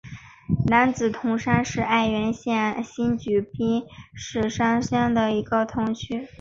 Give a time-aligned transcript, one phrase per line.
[0.65, 3.85] 别子铜山是爱媛县新居滨
[4.15, 6.27] 市山间的一片铜矿区。